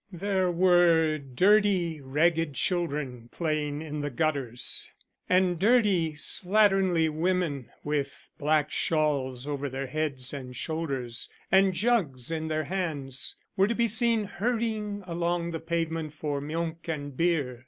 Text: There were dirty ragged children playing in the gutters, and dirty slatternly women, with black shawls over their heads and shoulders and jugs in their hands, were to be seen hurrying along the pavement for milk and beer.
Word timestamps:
There 0.11 0.49
were 0.51 1.19
dirty 1.19 2.01
ragged 2.01 2.55
children 2.55 3.29
playing 3.31 3.83
in 3.83 4.01
the 4.01 4.09
gutters, 4.09 4.89
and 5.29 5.59
dirty 5.59 6.13
slatternly 6.13 7.07
women, 7.07 7.69
with 7.83 8.31
black 8.39 8.71
shawls 8.71 9.45
over 9.45 9.69
their 9.69 9.85
heads 9.85 10.33
and 10.33 10.55
shoulders 10.55 11.29
and 11.51 11.75
jugs 11.75 12.31
in 12.31 12.47
their 12.47 12.63
hands, 12.63 13.35
were 13.55 13.67
to 13.67 13.75
be 13.75 13.87
seen 13.87 14.23
hurrying 14.23 15.03
along 15.05 15.51
the 15.51 15.59
pavement 15.59 16.13
for 16.13 16.41
milk 16.41 16.87
and 16.89 17.15
beer. 17.15 17.59